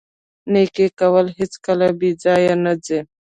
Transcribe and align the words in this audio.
نیکي 0.51 0.87
کول 0.99 1.25
هیڅکله 1.39 1.87
بې 1.99 2.09
ځایه 2.23 2.55
نه 2.63 2.73
ځي. 2.85 2.99